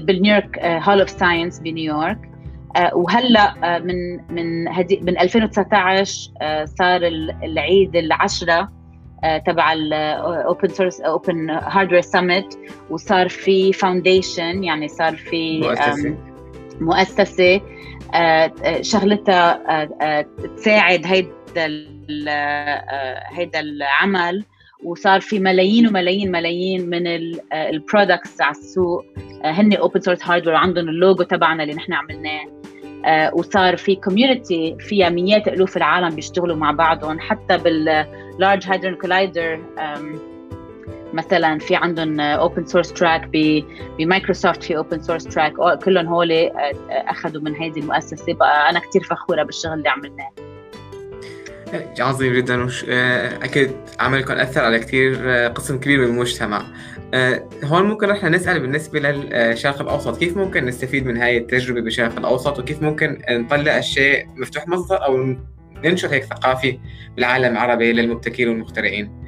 [0.00, 2.18] بال New York Hall of Science بنيويورك
[2.94, 6.30] وهلا آه، من من هدي من 2019
[6.64, 7.00] صار
[7.42, 8.68] العيد العشرة
[9.46, 12.58] تبع ال open source Open Hardware Summit
[12.90, 16.16] وصار في foundation يعني صار في مؤسسة.
[16.80, 17.60] مؤسسة
[18.80, 19.82] شغلتها
[20.56, 21.68] تساعد هيدا
[23.28, 24.44] هيدا العمل.
[24.84, 27.06] وصار في ملايين وملايين ملايين من
[27.52, 29.04] ال products على السوق.
[29.44, 32.44] آه، هن open source hardware وعندهم اللوجو تبعنا اللي نحن عملناه.
[33.04, 38.94] آه، وصار في community فيها مئات ألوف العالم بيشتغلوا مع بعضهم حتى بال Large Hadron
[38.94, 39.60] Collider
[41.12, 43.30] مثلا في عندهم open source track
[43.98, 45.52] بمايكروسوفت في open source track
[45.84, 48.34] كلهم هول آه، أخذوا من هذه المؤسسة.
[48.34, 50.30] بقى أنا كثير فخورة بالشغل اللي عملناه.
[52.00, 52.84] عظيم جدا وش...
[52.88, 56.62] آه، أكيد عملكم أثر على كثير آه، قسم كبير من المجتمع.
[57.14, 62.18] آه، هون ممكن إحنا نسأل بالنسبة للشرق الأوسط كيف ممكن نستفيد من هاي التجربة بالشرق
[62.18, 65.36] الأوسط؟ وكيف ممكن نطلع الشيء مفتوح مصدر أو
[65.84, 66.78] ننشر هيك ثقافة
[67.16, 69.26] بالعالم العربي للمبتكرين والمخترعين؟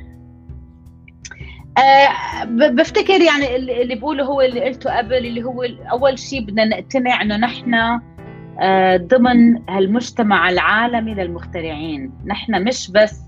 [2.46, 7.36] بفتكر يعني اللي بقوله هو اللي قلته قبل اللي هو أول شيء بدنا نقتنع إنه
[7.36, 8.00] نحن
[8.96, 12.12] ضمن هالمجتمع العالمي للمخترعين.
[12.26, 13.20] نحن مش بس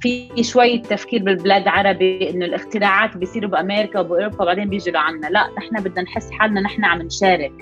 [0.00, 5.26] في شوية تفكير بالبلاد العربي إنه الاختراعات بيصيروا بأمريكا وبأوروبا وبعدين بيجوا لعنا.
[5.26, 7.52] لا نحن بدنا نحس حالنا نحن عم نشارك.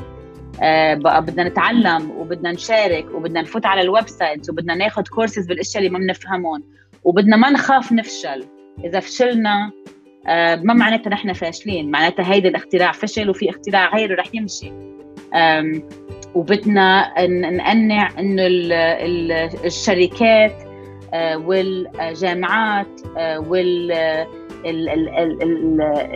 [0.62, 5.84] آه بقى بدنا نتعلم وبدنا نشارك وبدنا نفوت على ال website وبدنا ناخذ كورسز بالأشياء
[5.84, 6.62] اللي ما بنفهمهم
[7.04, 8.44] وبدنا ما نخاف نفشل.
[8.84, 9.70] إذا فشلنا
[10.26, 14.72] آه ما معناتها نحن فاشلين معناتها هيدا الاختراع فشل وفي اختراع غيره رح يمشي.
[16.34, 18.42] وبدنا نقنع إنه
[19.64, 20.72] الشركات
[21.14, 23.38] آه، والجامعات آه،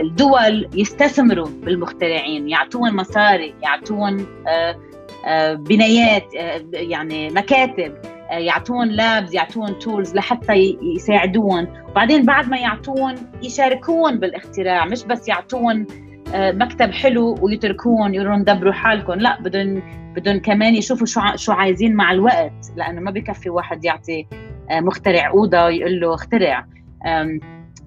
[0.09, 6.35] والدول يستثمروا بالمخترعين يعطون مصاري يعطون آه، بنايات
[6.73, 7.95] يعني مكاتب
[8.31, 11.67] يعطون labs يعطون tools لحتى يساعدون.
[11.89, 15.87] وبعدين بعد ما يعطون يشاركون بالاختراع مش بس يعطون
[16.35, 19.13] مكتب حلو ويتركون يقولون دبروا حالكم.
[19.13, 19.83] لا بدهم
[20.17, 24.27] بدهم كمان يشوفوا شو شو عايزين مع الوقت لأنه ما بكفي واحد يعطي
[24.71, 26.67] مخترع أوضة يقول له اخترع.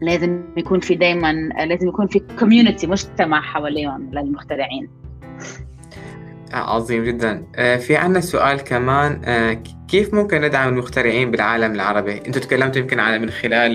[0.01, 1.33] لازم يكون في دائما
[1.65, 4.89] لازم يكون في community مجتمع حواليهم للمخترعين.
[6.53, 7.43] عظيم جدا.
[7.77, 9.21] في عندنا سؤال كمان
[9.87, 13.73] كيف ممكن ندعم المخترعين بالعالم العربي؟ أنتم تكلمتوا يمكن على من خلال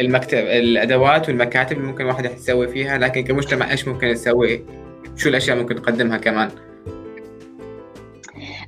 [0.00, 4.64] المكتب الأدوات والمكاتب اللي ممكن الواحد يسوي فيها لكن كمجتمع إيش ممكن نسوي
[5.16, 6.50] شو الأشياء ممكن نقدمها كمان؟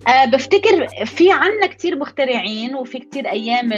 [0.08, 3.72] أه بفتكر في عنا كتير مخترعين وفي كتير أيام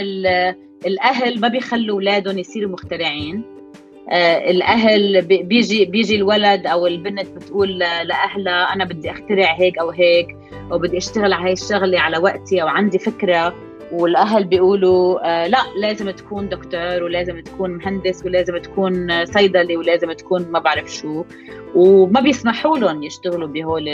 [0.85, 3.43] الأهل ما بيخلوا أولادهم يصيروا مخترعين.
[4.09, 10.27] أه الأهل بيجي بيجي الولد أو البنت بتقول لأهلها أنا بدي أخترع هيك أو هيك
[10.71, 13.55] أو بدي أشتغل على هاي الشغلة على وقتي أو عندي فكرة.
[14.01, 20.51] والأهل بيقولوا آه لا لازم تكون دكتور ولازم تكون مهندس ولازم تكون صيدلي ولازم تكون
[20.51, 21.23] ما بعرف شو.
[21.75, 23.87] وما بيسمحوا لهم يشتغلوا بهول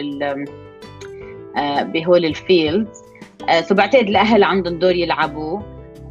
[1.57, 3.03] آه بهول ال fields
[3.49, 5.59] آه so بعتقد الأهل عندهم دور يلعبوا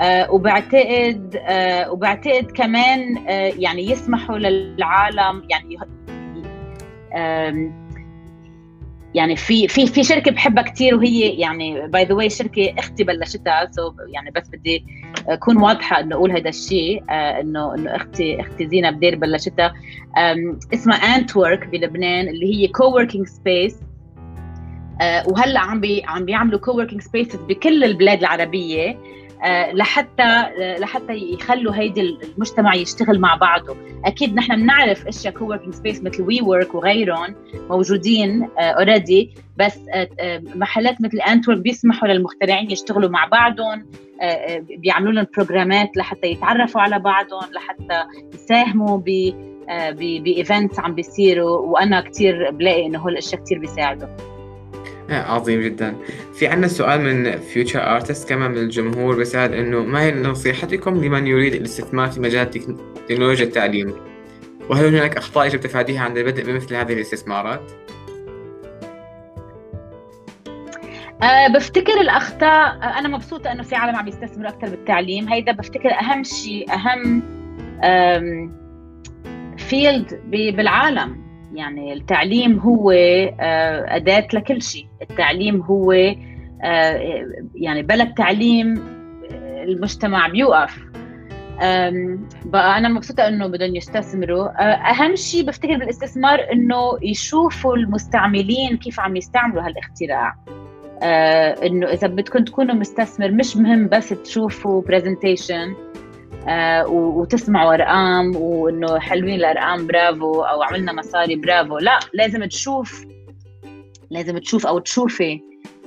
[0.00, 5.76] آه وبعتقد آه وبعتقد كمان آه يعني يسمحوا للعالم يعني
[9.14, 13.70] يعني في في في شركة بحبها كثير وهي يعني by the way شركة أختي بلشتها.
[13.70, 14.84] so يعني بس بدي
[15.28, 19.74] أكون واضحة إنه أقول هذا الشيء آه انه إنه أختي أختي زينة بدير بلشتها.
[20.74, 23.76] اسمها Antwork بلبنان اللي هي co-working space
[25.26, 28.98] وهلأ عم بي عم بيعملوا co-working spaces بكل البلاد العربية.
[29.72, 33.76] لحتى آه، لحتى يخلوا هيدي المجتمع يشتغل مع بعضه.
[34.04, 37.34] أكيد نحن بنعرف أشياء co-working space مثل WeWork وغيرهم
[37.70, 39.78] موجودين already آه، بس
[40.54, 43.86] محلات مثل انتورك بيسمحوا للمخترعين يشتغلوا مع بعضهم
[44.60, 49.32] بيعملوا لهم programات لحتى يتعرفوا على بعضهم لحتى يساهموا ب
[50.24, 51.58] ب events عم بيصيروا.
[51.58, 54.08] وأنا كثير بلاقي إنه هول الأشياء كثير بيساعدوا.
[55.16, 55.96] عظيم جدا.
[56.34, 61.26] في عندنا سؤال من Future Artist كمان من الجمهور بيسأل إنه ما هي نصيحتكم لمن
[61.26, 62.50] يريد الاستثمار في مجال
[63.08, 63.94] تكنولوجيا التعليم؟
[64.70, 67.70] وهل هناك أخطاء يجب تفاديها عند البدء بمثل هذه الاستثمارات؟
[71.22, 75.28] أه بفتكر الأخطاء أنا مبسوطة إنه في عالم عم يستثمروا أكثر بالتعليم.
[75.28, 77.22] هيدا بفتكر أهم شيء أهم
[79.56, 81.29] field بالعالم.
[81.60, 84.86] يعني التعليم هو آه، أداة لكل شيء.
[85.02, 88.78] التعليم هو آه، يعني بلا التعليم
[89.32, 90.78] آه، المجتمع بيوقف.
[92.44, 94.48] بقى أنا مبسوطة إنه بدهم يستثمروا.
[94.90, 100.34] أهم شيء بفتكر بالاستثمار إنه يشوفوا المستعملين كيف عم يستعملوا هالاختراع.
[101.66, 106.09] إنه إذا بدكم تكونوا مستثمر مش مهم بس تشوفوا برزنتيشن آه
[106.88, 111.78] وتسمعوا أرقام وإنه حلوين الأرقام برافو أو عملنا مصاري برافو.
[111.78, 113.04] لا لازم تشوف
[114.10, 115.40] لازم تشوف أو تشوفي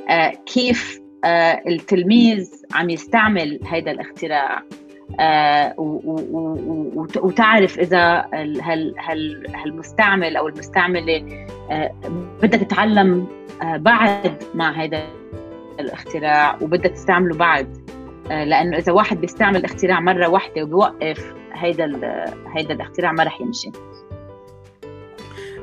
[0.10, 4.63] آه كيف آه التلميذ عم يستعمل هذا الاختراع.
[5.20, 5.74] آه
[7.18, 8.62] وتعرف إذا هال
[9.00, 11.92] هال هالمستعمل أو المستعملة آه
[12.42, 13.28] بدك تتعلم
[13.62, 15.04] آه بعد مع هذا
[15.80, 17.78] الاختراع وبدك تستعمله بعد.
[17.89, 21.86] آه، لأنه إذا واحد بيستعمل اختراع مرة واحدة وبيوقف هيدا
[22.56, 23.72] هيدا الاختراع ما رح يمشي.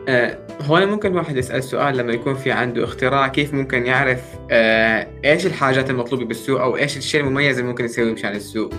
[0.09, 4.21] آه هون ممكن واحد يسأل سؤال لما يكون في عنده اختراع كيف ممكن يعرف
[4.51, 8.75] آه إيش الحاجات المطلوبة بالسوق أو إيش الشيء المميز اللي ممكن يسويه مشان السوق؟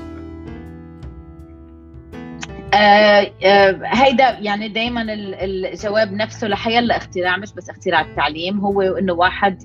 [2.74, 9.14] آه آه هيدا يعني دائما الجواب نفسه لحيلا اختراع مش بس اختراع التعليم هو إنه
[9.14, 9.64] واحد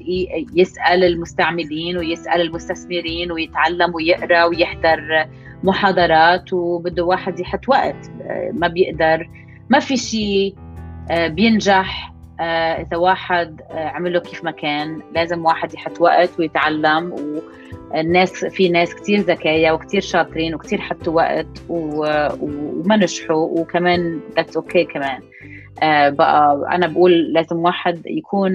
[0.55, 5.27] يسأل المستعملين ويسأل المستثمرين ويتعلم ويقرأ ويحضر
[5.65, 9.31] محاضرات وبده واحد يحط وقت آه، ما بيقدر
[9.71, 10.55] ما في شيء
[11.11, 12.13] آه، بينجح.
[12.41, 12.43] آه،
[12.83, 17.41] إذا واحد عمله كيف ما كان لازم واحد يحط وقت ويتعلم و
[17.95, 24.89] الناس في ناس كتير ذكية وكتير شاطرين وكتير حطوا وقت وما نجحوا وكمان that's okay
[24.89, 25.21] okay كمان.
[25.83, 28.53] آه بقى أنا بقول لازم واحد يكون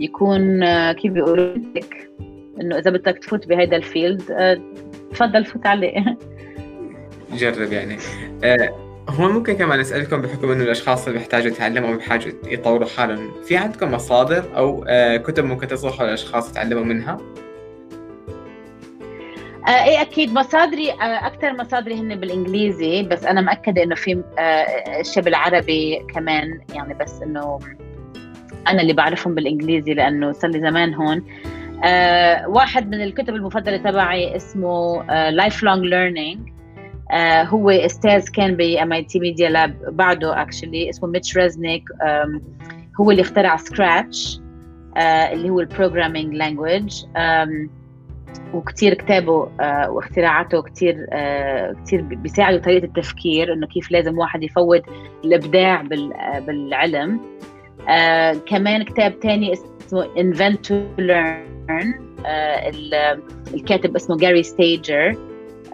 [0.00, 2.10] يكون آه، كيف بيقولوا لك
[2.60, 4.60] إنه إذا بدك تفوت بهيدا الفيلد آه،
[5.10, 6.04] تفضل فوت عليه.
[7.40, 7.96] جرب يعني.
[8.44, 13.56] آه هو ممكن كمان أسألكم بحكم إنه الأشخاص اللي بيحتاجوا يتعلموا بحاجة يطوروا حالهم في
[13.56, 17.18] عندكم مصادر أو آه، كتب ممكن تصلحوا للأشخاص يتعلموا منها؟
[19.68, 24.22] آه إيه أكيد مصادري آه أكثر مصادري هن بالإنجليزي بس أنا مأكدة إنه في
[25.02, 27.58] شيء بالعربي كمان يعني بس إنه
[28.68, 31.24] أنا اللي بعرفهم بالإنجليزي لأنه صار لي زمان هون.
[32.54, 36.48] واحد من الكتب المفضلة تبعي اسمه lifelong learning
[37.42, 41.82] هو أستاذ كان ب MIT Media Lab بعده actually اسمه ميتش ريزنيك
[43.00, 44.40] هو اللي اخترع Scratch
[45.32, 47.04] اللي هو ال programming language
[48.54, 54.82] وكثير كتابه آه واختراعاته كثير آه كثير بيساعدوا طريقة التفكير إنه كيف لازم واحد يفوت
[55.24, 55.82] الإبداع
[56.46, 57.20] بالعلم.
[57.88, 62.72] آه كمان كتاب ثاني اسمه Invent to Learn آه
[63.54, 65.16] الكاتب اسمه جاري ستيجر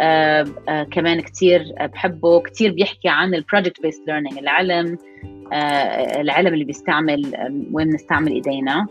[0.00, 2.40] آه آه كمان كثير بحبه.
[2.40, 4.98] كثير بيحكي عن ال project based learning العلم
[5.52, 7.32] آه العلم اللي بيستعمل
[7.72, 8.86] وين بنستعمل إيدينا.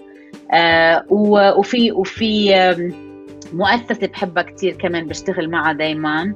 [1.09, 2.53] وفي وفي
[3.53, 6.33] مؤسسة بحبها كثير كمان بشتغل معها دائما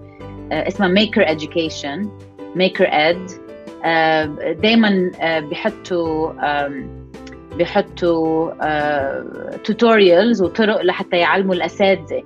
[0.52, 2.10] آه، اسمها Maker Education
[2.56, 3.30] Maker Ed
[4.62, 6.32] دائما آه، بحطوا
[7.58, 8.52] بحطوا
[9.58, 12.24] tutorials وطرق لحتى يعلموا الأساتذة.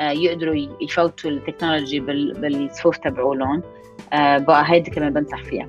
[0.00, 3.62] يقدروا يفوتوا ال technology بالصفوف تبعولهم
[4.12, 5.68] بقى هيدي كمان بنصح فيها.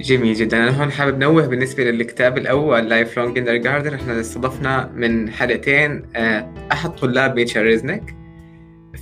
[0.00, 0.56] جميل جدا.
[0.56, 6.90] أنا هون حابب نوه بالنسبة للكتاب الأول Lifelong Kindergarten إحنا استضفنا من حلقتين آه، أحد
[6.96, 8.14] طلاب ميتشر ريزنك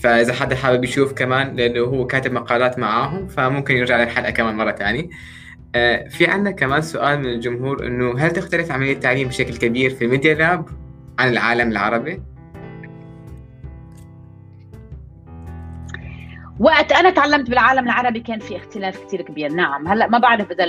[0.03, 4.73] فإذا حدا حابب يشوف كمان لأنه هو كاتب مقالات معاهم فممكن يرجع للحلقة كمان مرة
[4.73, 5.09] ثانية
[5.75, 10.05] آه، في عندنا كمان سؤال من الجمهور إنه هل تختلف عملية التعليم بشكل كبير في
[10.05, 10.65] ال Media Lab
[11.19, 12.23] عن العالم العربي؟
[16.63, 19.53] وقت أنا تعلمت بالعالم العربي كان في اختلاف كثير كبير.
[19.53, 19.89] نعم.
[19.89, 20.65] هلأ ما بعرف إذا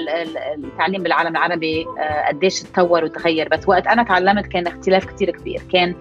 [0.56, 5.62] التعليم بالعالم العربي آه، قديش تطور وتغير بس وقت أنا تعلمت كان اختلاف كثير كبير.
[5.74, 5.96] كان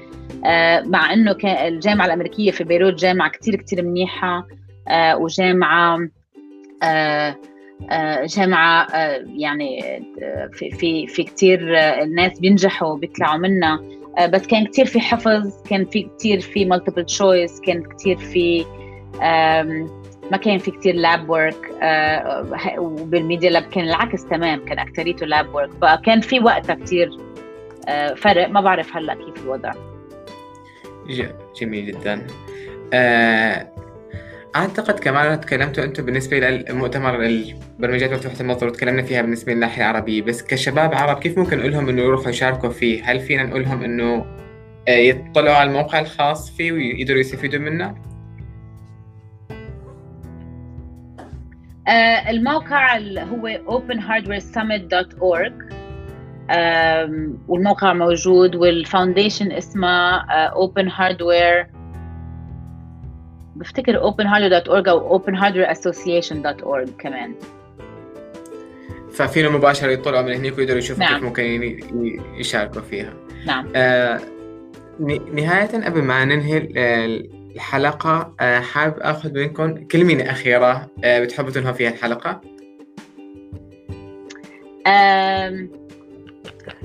[0.44, 4.46] آه، مع إنه كان الجامعة الأمريكية في بيروت جامعة كثير كثير منيحة
[4.88, 5.98] آه، وجامعة
[8.36, 8.86] جامعة
[9.36, 10.02] يعني
[10.52, 13.80] في في في كثير الناس بينجحوا بيطلعوا منها
[14.28, 18.64] بس كان كثير في حفظ كان في كثير في multiple choice كان كثير في
[20.30, 21.70] ما كان في كتير lab work
[22.78, 27.10] وبال Media Lab كان العكس تمام كان اكثريته lab work فكان في وقتها كتير
[27.88, 28.48] آه، فرق.
[28.48, 29.72] ما بعرف هلأ كيف الوضع.
[31.60, 32.26] جميل جدا.
[32.92, 33.68] آه،
[34.56, 40.22] أعتقد كمان تكلمتوا أنتم بالنسبة للمؤتمر البرمجيات مفتوحه المصدر وتكلمنا فيها بالنسبة للناحية العربية.
[40.22, 43.82] بس كشباب عرب كيف ممكن نقول لهم إنه يروحوا يشاركوا فيه؟ هل فينا نقول لهم
[43.82, 44.26] إنه
[44.88, 48.11] آه، يطلعوا على الموقع الخاص فيه ويقدروا يستفيدوا منه؟
[52.28, 55.52] الموقع هو openhardwaresummit.org
[57.48, 61.66] والموقع موجود وال foundation اسمها open hardware
[63.56, 67.34] بفتكر openhardware.org أو openhardwareassociation.org كمان.
[69.12, 71.14] ففينا مباشرة يطلعوا من هناك ويقدروا يشوفوا نعم.
[71.14, 71.78] كيف ممكن
[72.38, 73.12] يشاركوا فيها.
[73.46, 73.68] نعم.
[73.76, 74.20] آه
[75.32, 76.58] نهاية قبل ما ننهي
[77.54, 82.40] الحلقة آه، حابب أخذ منكم كلمة أخيرة آه، بتحبوا تنهوا فيها الحلقة؟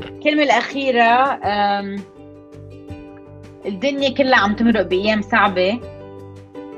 [0.09, 1.39] الكلمة الأخيرة
[3.65, 5.79] الدنيا كلها عم تمرق بأيام صعبة.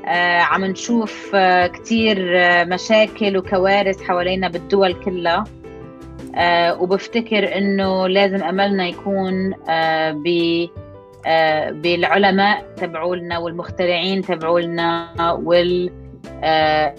[0.06, 2.18] آه، عم نشوف كتير
[2.64, 5.44] مشاكل وكوارث حوالينا بالدول كلها.
[6.80, 9.54] وبفتكر إنه لازم أملنا يكون
[10.10, 10.28] ب
[11.70, 15.90] بالعلماء تبعولنا والمخترعين تبعولنا وال
[16.44, 16.94] آه،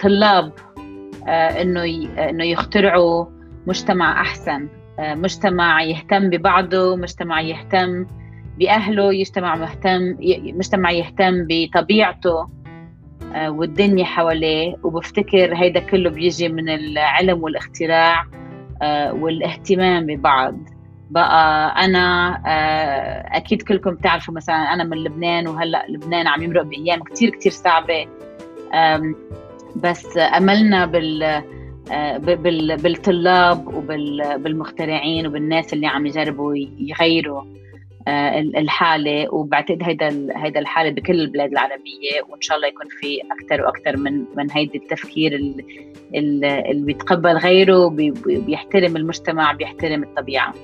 [0.00, 0.52] الطلاب
[1.28, 1.84] آه، إنه
[2.18, 3.26] إنه يخترعوا
[3.66, 4.68] مجتمع أحسن.
[4.98, 8.06] مجتمع يهتم ببعضه مجتمع يهتم
[8.58, 12.48] بأهله يجتمع مهتم مجتمع يهتم بطبيعته
[13.46, 14.76] والدنيا حواليه.
[14.82, 18.26] وبفتكر هيدا كله بيجي من العلم والاختراع
[19.12, 20.56] والاهتمام ببعض.
[21.10, 27.02] بقى أنا آه، أكيد كلكم بتعرفوا مثلا أنا من لبنان وهلأ لبنان عم يمرق بأيام
[27.02, 28.06] كثير كثير صعبة.
[29.76, 31.22] بس أملنا بال
[31.92, 32.18] آه،
[32.76, 37.42] بالطلاب وبالمخترعين وبالناس اللي عم يجربوا يغيروا
[38.08, 39.34] آه، الحالة.
[39.34, 44.24] وبعتقد هيدا هيدا الحالة بكل البلاد العربية وإن شاء الله يكون في أكثر وأكثر من
[44.36, 45.34] من هيدي التفكير
[46.14, 47.88] اللي بيتقبل غيره
[48.26, 50.54] بيحترم المجتمع بيحترم الطبيعة.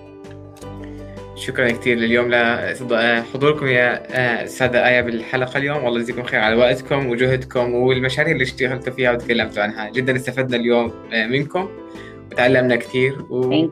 [1.36, 2.30] شكرا كثير لليوم.
[2.30, 5.84] لحضوركم يا آه، سادة آية بالحلقة اليوم.
[5.84, 9.90] والله يجزيكم خير على وقتكم وجهدكم والمشاريع اللي اشتغلتوا فيها وتكلمتوا عنها.
[9.90, 11.68] جدا استفدنا اليوم آه، منكم.
[12.32, 13.22] وتعلمنا كثير.
[13.30, 13.68] و...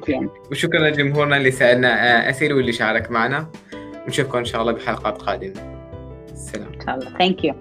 [0.50, 3.46] وشكرا لجمهورنا اللي سألنا آه، أسئلة واللي شارك معنا.
[4.06, 5.52] ونشوفكم إن شاء الله بحلقات قادمة.
[6.32, 7.18] السلام إن شاء الله.
[7.18, 7.54] ثانك يو